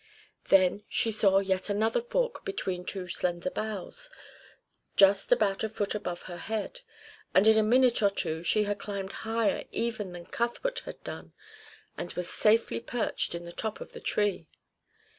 Then 0.49 0.83
she 0.89 1.11
saw 1.11 1.37
yet 1.41 1.69
another 1.69 2.01
fork 2.01 2.43
between 2.43 2.85
two 2.85 3.07
slender 3.07 3.51
boughs, 3.51 4.09
just 4.97 5.31
about 5.31 5.63
a 5.63 5.69
foot 5.69 5.93
above 5.93 6.23
her 6.23 6.37
head, 6.37 6.81
and 7.35 7.47
in 7.47 7.55
a 7.55 7.61
minute 7.61 8.01
or 8.01 8.09
two 8.09 8.41
she 8.41 8.63
had 8.63 8.79
climbed 8.79 9.11
higher 9.29 9.63
even 9.71 10.11
than 10.11 10.25
Cuthbert 10.25 10.79
had 10.85 11.03
done, 11.03 11.33
and 11.99 12.11
was 12.13 12.27
safely 12.27 12.79
perched 12.79 13.35
in 13.35 13.45
the 13.45 13.51
top 13.51 13.79
of 13.79 13.93
the 13.93 14.01
tree. 14.01 14.47